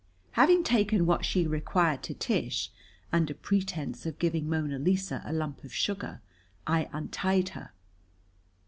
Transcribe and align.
Having 0.31 0.63
taken 0.63 1.05
what 1.05 1.25
she 1.25 1.45
required 1.45 2.01
to 2.01 2.15
Tish, 2.15 2.71
under 3.13 3.35
pretense 3.35 4.07
of 4.07 4.17
giving 4.17 4.49
Mona 4.49 4.79
Lisa 4.79 5.21
a 5.23 5.31
lump 5.31 5.63
of 5.63 5.71
sugar, 5.71 6.21
I 6.65 6.89
untied 6.91 7.49
her. 7.49 7.71